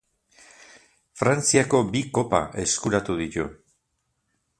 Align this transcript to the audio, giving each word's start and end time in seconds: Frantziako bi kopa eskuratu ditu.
Frantziako 1.19 1.81
bi 1.95 2.01
kopa 2.17 2.39
eskuratu 2.65 3.19
ditu. 3.21 3.45